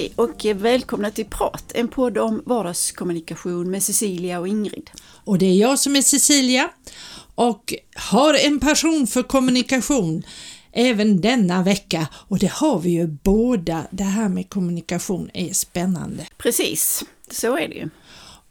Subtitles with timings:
[0.00, 4.90] Hej och välkomna till Prat, en podd om vardagskommunikation med Cecilia och Ingrid.
[5.24, 6.70] Och det är jag som är Cecilia
[7.34, 10.22] och har en passion för kommunikation
[10.72, 13.86] även denna vecka och det har vi ju båda.
[13.90, 16.26] Det här med kommunikation är spännande.
[16.38, 17.90] Precis, så är det ju.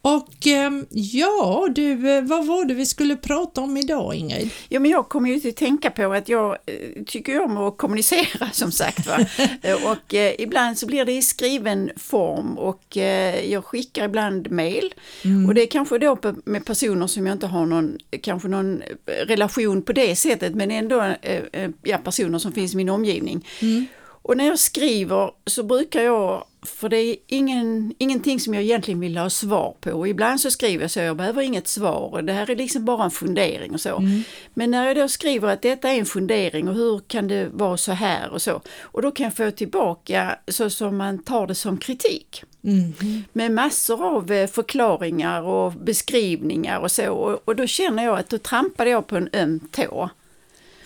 [0.02, 4.50] Och ehm, ja du, eh, vad var det vi skulle prata om idag Ingrid?
[4.70, 8.50] Ja, men jag kommer ju att tänka på att jag eh, tycker om att kommunicera
[8.52, 9.20] som sagt va.
[9.62, 14.52] Eh, och eh, ibland så blir det i skriven form och eh, jag skickar ibland
[14.52, 14.94] mail.
[15.24, 15.46] Mm.
[15.46, 19.82] Och det är kanske då med personer som jag inte har någon, kanske någon relation
[19.82, 23.48] på det sättet men ändå eh, eh, ja, personer som finns i min omgivning.
[23.62, 23.86] Mm.
[24.30, 29.00] Och när jag skriver så brukar jag, för det är ingen, ingenting som jag egentligen
[29.00, 29.92] vill ha svar på.
[29.92, 32.86] Och ibland så skriver jag så, jag behöver inget svar och det här är liksom
[32.86, 33.98] bara en fundering och så.
[33.98, 34.24] Mm.
[34.54, 37.78] Men när jag då skriver att detta är en fundering och hur kan det vara
[37.78, 38.62] så här och så.
[38.82, 42.44] Och då kan jag få tillbaka så som man tar det som kritik.
[42.64, 42.94] Mm.
[43.34, 47.12] Med massor av eh, förklaringar och beskrivningar och så.
[47.12, 50.10] Och, och då känner jag att då trampade jag på en öm tå.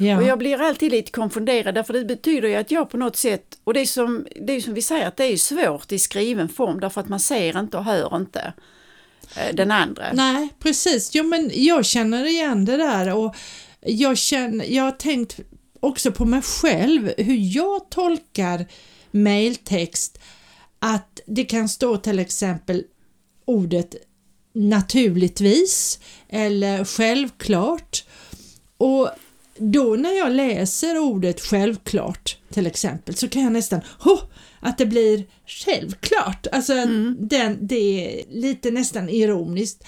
[0.03, 0.17] Ja.
[0.17, 3.57] Och jag blir alltid lite konfunderad därför det betyder ju att jag på något sätt,
[3.63, 6.49] och det är som, det är som vi säger att det är svårt i skriven
[6.49, 8.53] form därför att man ser inte och hör inte
[9.37, 10.03] eh, den andra.
[10.13, 11.15] Nej, precis.
[11.15, 13.35] Jo, men jag känner igen det där och
[13.81, 15.39] jag, känner, jag har tänkt
[15.79, 18.65] också på mig själv hur jag tolkar
[19.11, 20.19] mailtext.
[20.79, 22.83] Att det kan stå till exempel
[23.45, 23.95] ordet
[24.53, 28.03] naturligtvis eller självklart.
[28.77, 29.09] Och
[29.57, 34.21] då när jag läser ordet självklart till exempel så kan jag nästan, oh,
[34.59, 36.47] att det blir självklart.
[36.51, 36.73] Alltså
[37.19, 39.83] den, det är lite nästan ironiskt.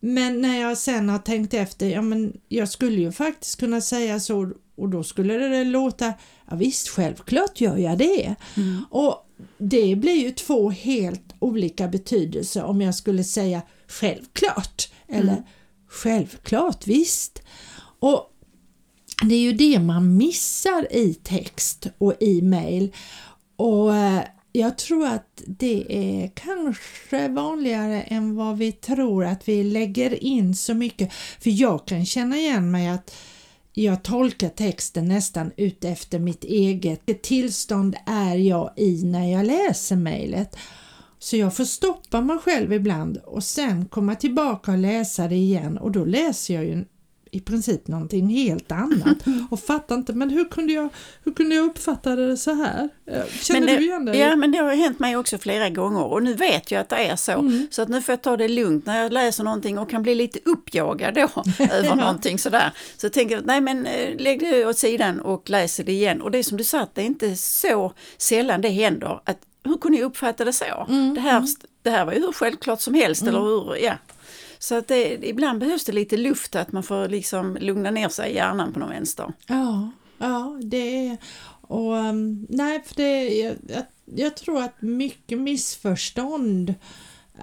[0.00, 4.20] Men när jag sen har tänkt efter, ja men jag skulle ju faktiskt kunna säga
[4.20, 6.12] så och då skulle det låta,
[6.50, 8.34] ja visst självklart gör jag det.
[8.90, 9.26] Och
[9.58, 15.42] det blir ju två helt olika betydelser om jag skulle säga självklart eller
[15.88, 17.42] självklart visst.
[18.00, 18.34] Och
[19.22, 22.92] det är ju det man missar i text och i mail
[23.56, 29.64] och eh, jag tror att det är kanske vanligare än vad vi tror att vi
[29.64, 31.12] lägger in så mycket.
[31.12, 33.14] För jag kan känna igen mig att
[33.72, 40.56] jag tolkar texten nästan utefter mitt eget tillstånd är jag i när jag läser mejlet.
[41.18, 45.78] Så jag får stoppa mig själv ibland och sen komma tillbaka och läsa det igen
[45.78, 46.84] och då läser jag ju
[47.30, 49.18] i princip någonting helt annat
[49.50, 50.88] och fattar inte, men hur kunde jag,
[51.24, 52.88] hur kunde jag uppfatta det så här?
[53.06, 54.18] Eh, Känner det, du igen dig?
[54.18, 56.96] Ja, men det har hänt mig också flera gånger och nu vet jag att det
[56.96, 57.32] är så.
[57.32, 57.66] Mm.
[57.70, 60.14] Så att nu får jag ta det lugnt när jag läser någonting och kan bli
[60.14, 61.28] lite uppjagad då
[61.72, 62.72] över någonting sådär.
[62.96, 66.22] Så tänker jag, nej men eh, lägg det åt sidan och läs det igen.
[66.22, 69.20] Och det är som du sa, att det är inte så sällan det händer.
[69.24, 70.86] Att, hur kunde jag uppfatta det så?
[70.88, 71.44] Mm, Det, här,
[71.82, 73.76] det här var ju hur självklart som helst, eller hur?
[73.84, 73.94] Ja.
[74.58, 78.30] Så att det, ibland behövs det lite luft, att man får liksom lugna ner sig
[78.30, 79.32] i hjärnan på någon vänster.
[79.46, 81.16] Ja, ja det är
[81.68, 86.74] och um, nej för det jag, jag, jag tror att mycket missförstånd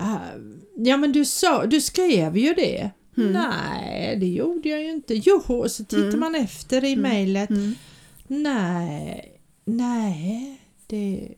[0.02, 0.18] uh,
[0.76, 2.92] Ja men du sa, du skrev ju det.
[3.18, 3.32] Mm.
[3.32, 5.14] Nej det gjorde jag ju inte.
[5.14, 7.50] Jo, och så tittar man efter i mejlet.
[7.50, 7.76] Mm.
[8.28, 11.30] Nej, nej det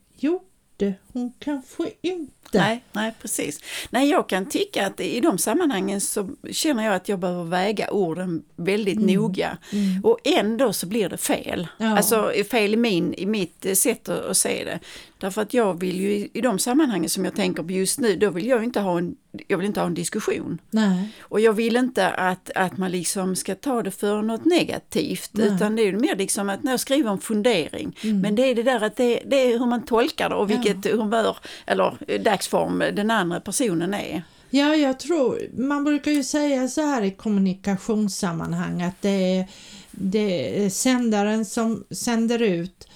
[0.86, 2.32] gjorde hon kanske inte.
[2.54, 3.60] Nej, nej, precis.
[3.90, 7.92] Nej, jag kan tycka att i de sammanhangen så känner jag att jag behöver väga
[7.92, 9.58] orden väldigt noga.
[10.04, 11.68] Och ändå så blir det fel.
[11.78, 11.98] Ja.
[11.98, 14.80] Alltså fel i, min, i mitt sätt att, att se det.
[15.20, 18.30] Därför att jag vill ju i- de sammanhangen som jag tänker på just nu, då
[18.30, 19.16] vill jag inte ha en,
[19.48, 20.62] jag vill inte ha en diskussion.
[20.70, 21.09] Nej.
[21.22, 25.47] Och jag vill inte att, att man liksom ska ta det för något negativt Nej.
[25.47, 28.64] utan det är mer liksom att när jag skriver en fundering, men det är det
[28.64, 30.58] där att det, det är hur man tolkar det och Ja.
[30.58, 34.23] vilket humör eller dagsform den andra personen är.
[34.50, 39.47] Ja, jag tror, man brukar ju säga så här i kommunikationssammanhang att det är,
[39.91, 42.88] det är sändaren som sänder ut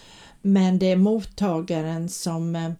[0.41, 2.71] men det är mottagaren som eh,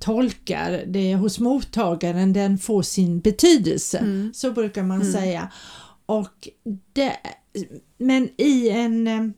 [0.00, 0.84] tolkar.
[0.86, 4.30] Det är hos mottagaren den får sin betydelse.
[4.34, 5.52] Så brukar man säga.
[6.06, 6.48] Och
[6.92, 7.16] det,
[7.98, 9.28] men i en eh,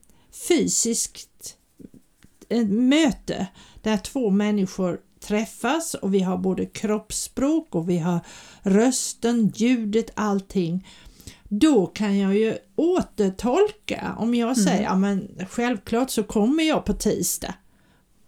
[0.49, 1.56] fysiskt
[2.49, 3.47] ett möte
[3.82, 8.20] där två människor träffas och vi har både kroppsspråk och vi har
[8.62, 10.87] rösten, ljudet, allting.
[11.49, 16.93] Då kan jag ju återtolka om jag säger, ja men självklart så kommer jag på
[16.93, 17.55] tisdag.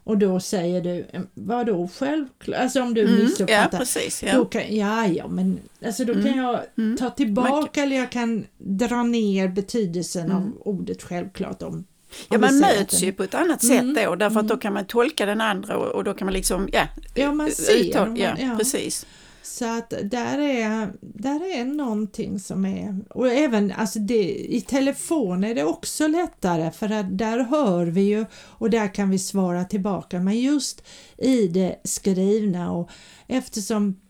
[0.04, 2.60] Och då säger du, vadå självklart?
[2.60, 3.78] Alltså om du Mm, ja, missuppfattar.
[3.78, 4.20] precis.
[4.20, 4.44] Då Ja.
[4.44, 6.60] kan, ja, ja, men alltså då kan jag
[6.98, 11.84] ta tillbaka eller jag kan dra ner betydelsen av ordet självklart om
[12.28, 14.84] Ja, man möts ju på ett annat Mm, sätt då, därför att då kan man
[14.84, 18.16] tolka den andra och, och då kan man liksom, ja, Ja, man ser, uttal- man-
[18.16, 18.54] ja, ja.
[18.58, 19.06] precis.
[19.44, 25.44] Så att där är, där är någonting som är, och även alltså det, i telefon
[25.44, 29.64] är det också lättare för att där hör vi ju och där kan vi svara
[29.64, 30.20] tillbaka.
[30.20, 30.82] Men just
[31.18, 32.90] i det skrivna och
[33.26, 34.00] eftersom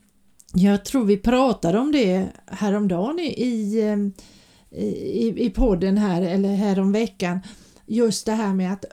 [0.54, 4.12] jag tror vi pratade om det häromdagen i, i,
[4.70, 7.40] i, i podden här eller häromveckan
[7.86, 8.84] just det här med att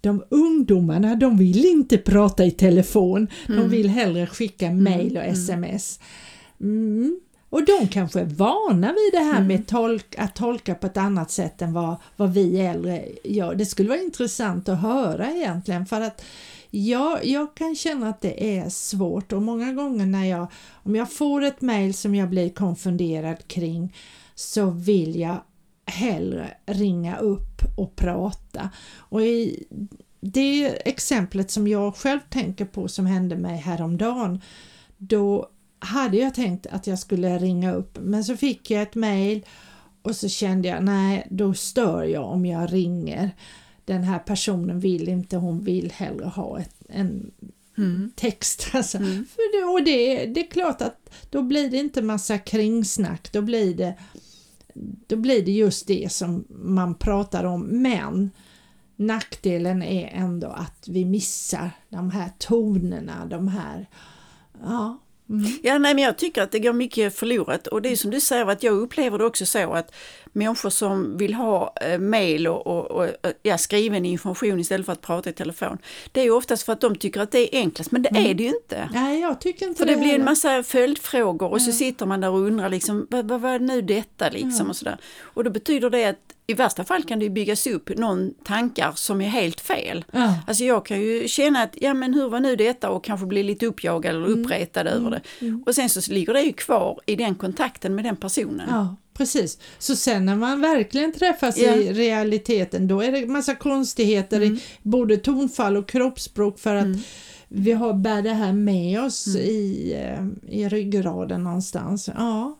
[0.00, 6.00] de ungdomarna de vill inte prata i telefon, de vill hellre skicka mail och sms.
[6.60, 7.20] Mm.
[7.50, 11.30] Och de kanske är vana vid det här med tolk, att tolka på ett annat
[11.30, 13.54] sätt än vad, vad vi äldre gör.
[13.54, 16.24] Det skulle vara intressant att höra egentligen för att
[16.70, 21.12] jag, jag kan känna att det är svårt och många gånger när jag, om jag
[21.12, 23.94] får ett mail som jag blir konfunderad kring
[24.34, 25.36] så vill jag
[25.86, 28.70] hellre ringa upp och prata.
[28.96, 29.64] Och i
[30.20, 34.40] det exemplet som jag själv tänker på som hände mig häromdagen,
[34.96, 39.46] då hade jag tänkt att jag skulle ringa upp men så fick jag ett mail
[40.02, 43.30] och så kände jag nej, då stör jag om jag ringer.
[43.84, 47.30] Den här personen vill inte, hon vill hellre ha ett, en
[47.78, 48.10] Mm.
[48.16, 48.68] text.
[48.72, 48.98] Alltså.
[48.98, 53.42] För det, och det, det är klart att då blir det inte massa kringsnack, då
[53.42, 53.94] blir det,
[55.06, 57.62] då blir det just det som man pratar om.
[57.62, 58.30] Men
[58.96, 63.86] nackdelen är ändå att vi missar de här tonerna, de här...
[64.62, 64.98] Ja.
[65.30, 65.50] Mm.
[65.62, 68.20] Ja, nej, men jag tycker att det går mycket förlorat och det är som du
[68.20, 69.94] säger att jag upplever det också så att
[70.38, 73.06] människor som vill ha eh, mail och, och, och
[73.42, 75.78] ja, skriven information istället för att prata i telefon.
[76.12, 78.34] Det är ju oftast för att de tycker att det är enklast, men det är
[78.34, 78.88] det ju inte.
[78.92, 82.30] Nej, jag tycker inte För det blir en massa följdfrågor och så sitter man där
[82.30, 84.96] och undrar liksom, vad, vad var nu detta liksom och sådär.
[85.20, 89.20] Och då betyder det att i värsta fall kan det byggas upp någon tankar som
[89.20, 90.04] är helt fel.
[90.12, 90.34] Ja.
[90.46, 93.42] Alltså jag kan ju känna att, ja men hur var nu detta och kanske bli
[93.42, 94.44] lite uppjagad eller Mm.
[94.44, 95.20] uppretad över det.
[95.66, 98.66] Och sen så ligger det ju kvar i den kontakten med den personen.
[98.70, 99.58] Ja, precis.
[99.78, 101.74] Så sen när man verkligen träffas Ja.
[101.74, 106.86] i realiteten då är det massa konstigheter i både tonfall och kroppsspråk för att
[107.50, 112.08] vi har bär det här med oss i, eh, i ryggraden någonstans.
[112.16, 112.58] Ja,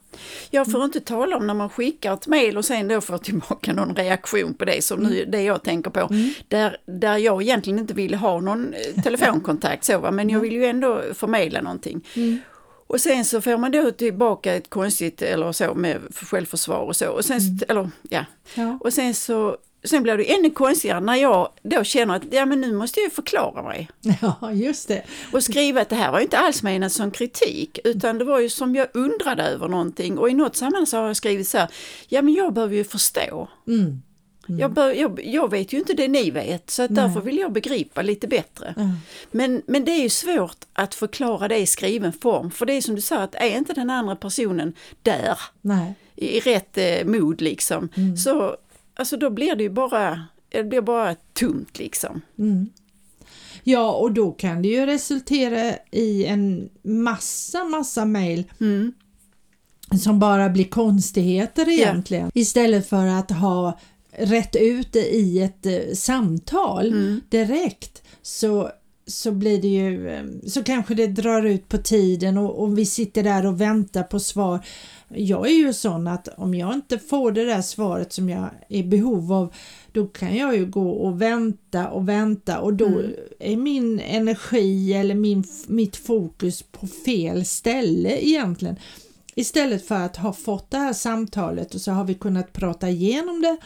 [0.50, 3.72] Jag får inte tala om när man skickar ett mejl och sen då får tillbaka
[3.72, 6.08] någon reaktion på det som nu det jag tänker på.
[6.48, 10.10] Där, där jag egentligen inte vill ha någon eh, telefonkontakt så va?
[10.10, 12.06] men jag vill ju ändå förmedla någonting.
[12.88, 17.08] Och sen så får man då tillbaka ett konstigt eller så med självförsvar och så.
[17.08, 18.24] Och sen, eller, ja.
[18.54, 18.78] ja.
[18.80, 22.60] och sen så Sen blir det ännu konstigare när jag då känner att ja, men
[22.60, 23.88] nu måste jag förklara mig.
[24.20, 25.04] ja just det.
[25.32, 28.48] Och skriva att det här var inte alls menat som kritik utan det var ju
[28.48, 31.68] som jag undrade över någonting och i något sammanhang så har jag skrivit så här,
[32.08, 33.48] ja men jag behöver ju förstå.
[34.48, 34.60] Mm.
[34.60, 37.52] Jag, bör, jag, jag vet ju inte det ni vet så att därför vill jag
[37.52, 38.74] begripa lite bättre.
[38.76, 38.90] Ja.
[39.30, 42.80] Men, men det är ju svårt att förklara det i skriven form för det är
[42.80, 44.72] som du sa att är inte den andra personen
[45.02, 45.94] där Nej.
[46.16, 47.88] i, i rätt eh, mod liksom
[48.24, 48.56] så
[48.94, 52.20] alltså då blir det ju bara, det blir bara tomt liksom.
[52.38, 52.68] Mm.
[53.64, 58.92] Ja, och då kan det ju resultera i en massa, massa mejl Mm.
[60.02, 62.30] som bara blir konstigheter egentligen.
[62.34, 63.78] Istället för att ha
[64.18, 67.20] rätt ut det i ett eh, samtal Mm.
[67.28, 68.70] direkt så,
[69.06, 72.86] så blir det ju, eh, så kanske det drar ut på tiden och, och vi
[72.86, 74.60] sitter där och väntar på svar.
[75.08, 78.76] Jag är ju sån att om jag inte får det där svaret som jag är
[78.78, 79.54] i behov av
[79.92, 83.12] då kan jag ju gå och vänta och vänta och då Mm.
[83.38, 88.76] är min energi eller min, mitt fokus på fel ställe egentligen.
[89.34, 93.42] Istället för att ha fått det här samtalet och så har vi kunnat prata igenom
[93.42, 93.56] det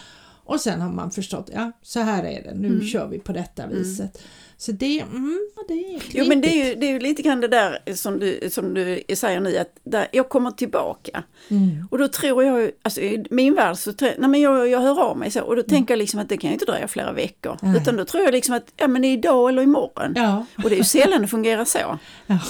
[0.45, 2.87] och sen har man förstått, ja så här är det, nu Mm.
[2.87, 4.19] kör vi på detta viset.
[4.63, 7.41] Så det, mm, det är Jo men det är, ju, det är ju lite grann
[7.41, 11.23] det där som du, som du säger nu att där jag kommer tillbaka.
[11.49, 11.89] Mm.
[11.91, 15.17] Och då tror jag, alltså i min värld så nej men jag, jag hör av
[15.19, 15.69] mig så och då Mm.
[15.69, 17.57] tänker jag liksom att det kan ju inte dröja flera veckor.
[17.63, 17.77] Nej.
[17.77, 20.13] Utan då tror jag liksom att, ja men idag eller imorgon.
[20.17, 21.79] Ja, Och det är ju sällan det fungerar så.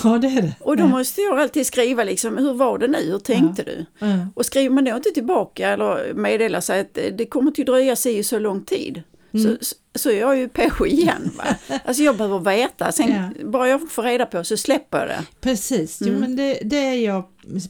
[0.04, 0.54] ja, det är det.
[0.60, 0.88] Och då ja.
[0.88, 3.86] måste jag alltid skriva liksom, hur var det nu, hur tänkte du?
[3.98, 4.06] Ja.
[4.34, 8.24] Och skriver man då inte tillbaka eller meddelar sig att det kommer att dröja sig
[8.24, 9.02] så lång tid.
[9.34, 9.58] Mm.
[9.60, 11.30] Så, så är jag ju på igen.
[11.38, 11.44] Va?
[11.84, 13.44] Alltså jag behöver veta, sen Ja.
[13.44, 15.24] bara jag får reda på så släpper jag det.
[15.40, 16.20] Precis, jo, Mm.
[16.20, 17.24] men det, det är jag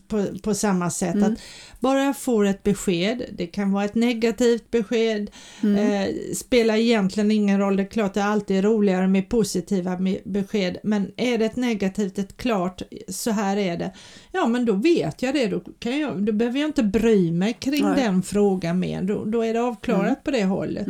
[0.08, 1.14] på, på samma sätt.
[1.14, 1.32] Mm.
[1.32, 1.38] att
[1.80, 5.30] Bara jag får ett besked, det kan vara ett negativt besked,
[5.62, 5.76] Mm.
[6.02, 7.76] eh, spelar egentligen ingen roll.
[7.76, 12.18] Det är klart det är alltid roligare med positiva besked, men är det ett negativt,
[12.18, 13.92] ett klart, så här är det.
[14.32, 17.52] Ja, men då vet jag det, då, kan jag, då behöver jag inte bry mig
[17.52, 17.94] kring Nej.
[18.04, 19.02] den frågan mer.
[19.02, 20.86] Då, då är det avklarat på det hållet.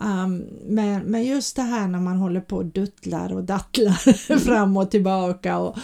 [0.00, 0.24] Mm.
[0.24, 4.76] Um, men, men just det här när man håller på och duttlar och dattlar fram
[4.76, 5.76] och tillbaka och,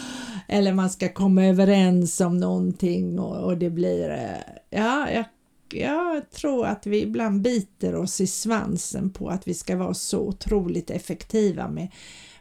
[0.49, 5.25] eller man ska komma överens om någonting och, och det blir, eh, ja, jag,
[5.73, 10.21] jag tror att vi ibland biter oss i svansen på att vi ska vara så
[10.21, 11.89] otroligt effektiva med,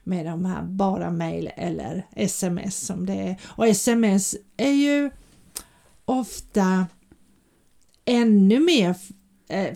[0.03, 3.36] med de här bara mail eller sms som det är.
[3.44, 5.12] Och sms är ju
[6.06, 6.88] ofta
[8.06, 8.96] ännu mer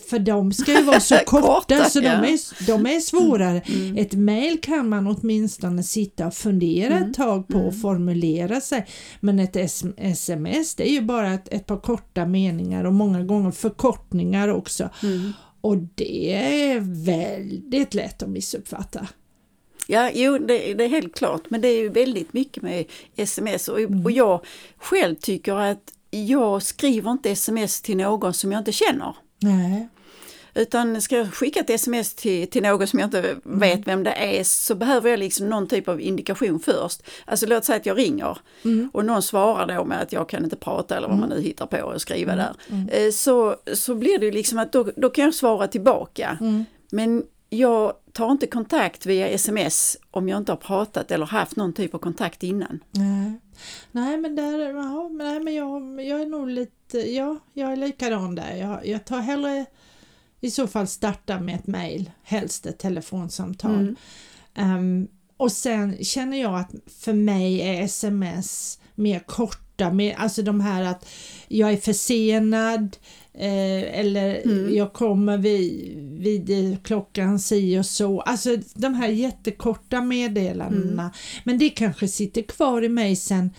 [0.10, 2.26] för de ska ju vara så korta, Korta, så de ja.
[2.26, 3.60] är, de är svårare.
[3.60, 3.98] Mm.
[3.98, 7.10] Ett mail kan man åtminstone sitta och fundera Mm.
[7.10, 8.86] ett tag på och formulera sig.
[9.20, 13.52] Men ett sms det är ju bara ett, ett par korta meningar och många gånger
[13.52, 14.90] förkortningar också.
[15.04, 15.34] Mm.
[15.62, 19.08] Och det är väldigt lätt att missuppfatta.
[19.88, 23.68] Ja, jo, det, det är helt klart, men det är ju väldigt mycket med sms
[23.68, 24.46] och, och jag
[24.78, 29.16] själv tycker att jag skriver inte sms till någon som jag inte känner.
[29.40, 29.88] Nej.
[30.56, 34.12] Utan ska jag skicka ett sms till, till någon som jag inte vet vem det
[34.12, 37.04] är så behöver jag liksom någon typ av indikation först.
[37.26, 38.38] Alltså låt säga att jag ringer
[38.94, 41.66] och någon svarar då med att jag kan inte prata eller vad man nu hittar
[41.66, 42.54] på och skriva där.
[42.92, 46.38] Eh, Så, så blir det liksom att då, då kan jag svara tillbaka.
[46.92, 51.74] Men jag tar inte kontakt via sms om jag inte har pratat eller haft någon
[51.74, 52.84] typ av kontakt innan.
[52.92, 53.40] Nej.
[53.92, 58.36] Nej men där, ja, nej, men jag, jag är nog lite, ja, jag är likadan
[58.36, 58.56] där.
[58.56, 59.66] Jag, jag tar hellre
[60.40, 63.76] i så fall starta med ett mail, helst ett telefonsamtal.
[63.76, 63.96] Mm.
[64.56, 65.08] Ehm,
[65.38, 69.20] och sen känner jag att för mig är sms mer
[69.78, 71.10] korta, mer, alltså de här att
[71.48, 72.98] jag är försenad
[73.34, 74.76] eh, eller Mm.
[74.76, 78.22] jag kommer vid, vid klockan si och så.
[78.22, 81.02] Alltså de här jättekorta meddelandena.
[81.02, 81.14] Mm.
[81.44, 83.50] Men det kanske sitter kvar i mig sen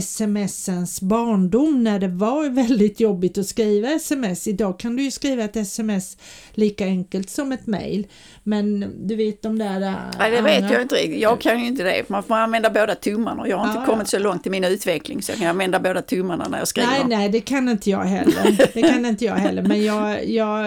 [0.00, 4.46] smsens barndom när det var väldigt jobbigt att skriva sms.
[4.46, 6.16] Idag kan du ju skriva ett sms
[6.52, 8.06] lika enkelt som ett mail.
[8.42, 9.80] Men du vet de där...
[9.82, 11.20] äh, Nej, det vet andra- jag inte riktigt.
[11.22, 12.08] Jag kan ju inte det.
[12.08, 14.64] Man får använda båda tummarna och jag har inte Ja, kommit så långt i min
[14.64, 16.88] utveckling så jag kan använda båda tummarna när jag skriver.
[16.90, 18.70] Nej, nej, det kan inte jag heller.
[18.74, 19.62] Det kan inte jag heller.
[19.62, 20.66] Men jag, jag,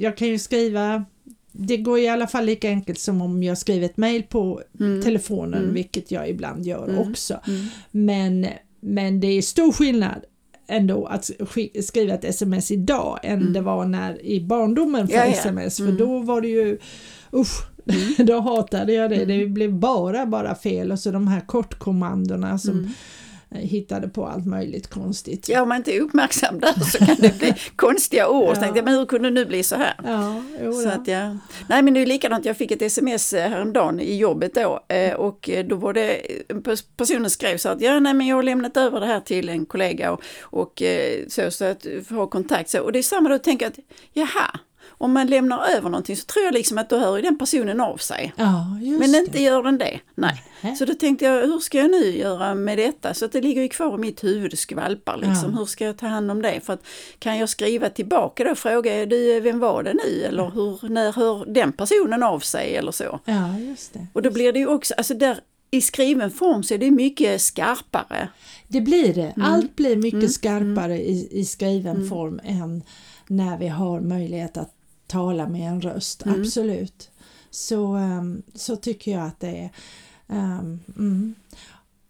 [0.00, 1.04] jag kan ju skriva
[1.56, 4.62] det går i alla fall lika enkelt som om jag skriver ett mail på
[5.02, 7.40] telefonen, vilket jag ibland gör också.
[7.90, 8.46] Men,
[8.80, 10.24] men det är stor skillnad
[10.68, 15.24] ändå att sk- skriva ett sms idag än det var när i barndomen för Ja,
[15.26, 15.32] ja.
[15.32, 16.78] sms, för då var det ju
[17.32, 17.62] usch,
[18.18, 19.24] då hatade jag det.
[19.24, 20.92] Det blev bara, bara fel.
[20.92, 22.94] Och så de här kortkommandona som
[23.50, 25.48] hittade på allt möjligt konstigt.
[25.48, 28.48] Ja, om man inte är uppmärksam där så kan det bli konstiga ord.
[28.48, 28.54] Ja.
[28.54, 29.94] Så tänkte jag, men hur kunde det nu bli så här?
[30.04, 33.50] Ja, jo, Så att jag, nej men det är likadant, jag fick ett sms eh,
[33.50, 36.16] häromdagen i jobbet då eh, och eh, då var det,
[36.48, 39.20] en pers- personen skrev så att ja nej men jag har lämnat över det här
[39.20, 42.80] till en kollega och, och eh, så, så att ha kontakt så.
[42.80, 43.78] Och det är samma då, tänker att
[44.12, 44.58] jaha,
[45.04, 47.96] om man lämnar över någonting så tror jag liksom att då hör den personen av
[47.96, 48.32] sig.
[48.36, 49.18] ja, just Men det.
[49.18, 50.44] inte gör den det, nej.
[50.78, 53.14] Så då tänkte jag, hur ska jag nu göra med detta?
[53.14, 55.50] Så att det ligger ju kvar i mitt huvud skvalpar liksom.
[55.52, 55.58] Ja.
[55.58, 56.60] Hur ska jag ta hand om det?
[56.60, 56.86] För att
[57.18, 60.22] kan jag skriva tillbaka då och fråga, du vem var det nu?
[60.22, 63.20] Eller hur, när hör den personen av sig eller så?
[63.24, 64.06] Ja, just det.
[64.12, 65.38] Och då blir det ju också, alltså där
[65.70, 68.28] i skriven form så är det mycket skarpare.
[68.68, 69.32] Det blir det.
[69.36, 69.52] Mm.
[69.52, 72.82] Allt blir mycket skarpare i, i skriven form än
[73.28, 74.73] när vi har möjlighet att
[75.14, 76.26] tala med en röst.
[76.26, 76.40] Mm.
[76.40, 77.10] Absolut.
[77.50, 79.70] Så, ehm, så tycker jag att det är.
[80.28, 81.34] Ehm, mm.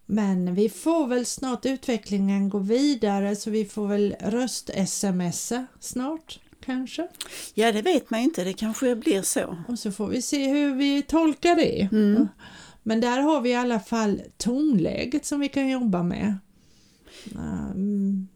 [0.07, 7.09] Men vi får väl snart utvecklingen gå vidare så vi får väl röst-smsa snart kanske.
[7.55, 9.57] Ja, det vet man inte, det kanske blir så.
[9.69, 11.89] Och så får vi se hur vi tolkar det.
[11.93, 12.29] Mm.
[12.83, 16.39] Men där har vi i alla fall tonläget som vi kan jobba med.
[17.35, 18.29] Um,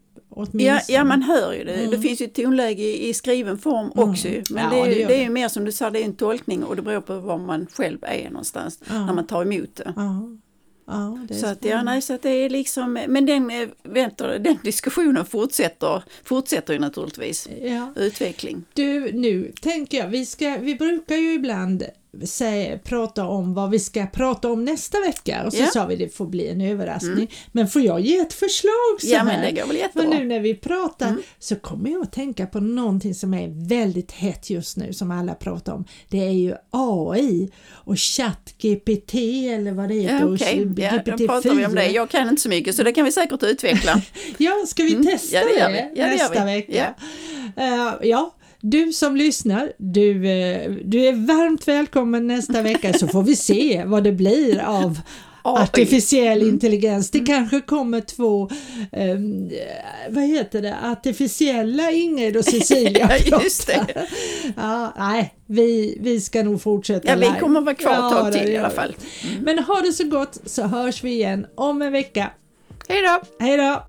[0.53, 1.73] Ja, ja, man hör ju det.
[1.77, 2.03] Det Mm.
[2.03, 4.29] finns ju tonläge i, i skriven form också.
[4.29, 4.43] ju.
[4.51, 5.23] Men Ja, det, är, det det är det.
[5.23, 7.67] ju mer som du sa, det är en tolkning och det beror på var man
[7.73, 9.07] själv är någonstans Ja.
[9.07, 9.93] när man tar emot det.
[10.87, 11.93] Ja, det Så att, ja, spännande.
[11.93, 16.79] nej, så att det är liksom, men den, eh, vänta, den diskussionen fortsätter, fortsätter ju
[16.79, 17.49] naturligtvis.
[17.63, 17.93] Ja.
[17.97, 18.65] Utveckling.
[18.75, 21.83] Du, nu tänker jag, vi, ska, vi brukar ju ibland
[22.27, 25.63] säga, prata om vad vi ska prata om nästa vecka och så Ja.
[25.63, 25.71] Mm.
[25.73, 27.31] sa vi det får bli en överraskning.
[27.53, 30.09] Men får jag ge ett förslag så Ja men det går väl jättebra.
[30.19, 31.23] nu när vi pratar Mm.
[31.39, 35.35] så kommer jag att tänka på någonting som är väldigt hett just nu som alla
[35.35, 35.85] pratar om.
[36.09, 39.15] Det är ju AI och ChatGPT
[39.55, 40.15] eller vad det heter.
[40.19, 41.27] Ja, och Okej, ja, då GPT-4.
[41.27, 41.87] pratar vi om det.
[41.91, 44.03] Jag kan inte så mycket så det kan vi säkert utveckla.
[44.39, 45.55] Ja, ska vi testa Mm.
[45.59, 46.01] Ja, det det.
[46.01, 46.55] Ja, nästa vi.
[46.55, 46.95] vecka?
[47.57, 48.35] Eh, ja,
[48.71, 53.83] du som lyssnar, du, eh, du är varmt välkommen nästa vecka så får vi se
[53.87, 55.01] vad det blir av
[55.43, 56.55] artificiell Mm.
[56.55, 57.11] intelligens.
[57.11, 58.49] Det kanske kommer två,
[58.93, 59.51] ehm,
[60.11, 63.11] vad heter det, artificiella Ingrid och Cecilia
[63.43, 64.07] just det.
[64.57, 68.49] Ja, nej, vi, vi ska nog fortsätta Ja, vi kommer vara kvar ett tag till
[68.53, 68.97] i alla fall.
[69.43, 72.31] Men ha det så gott så hörs vi igen om en vecka.
[72.89, 73.45] Hej då!
[73.45, 73.83] Hej då!